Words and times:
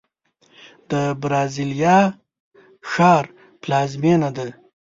د 0.89 0.91
برازیلیا 1.21 1.97
ښار 2.91 3.25
پلازمینه 3.61 4.29
ده. 4.37 4.47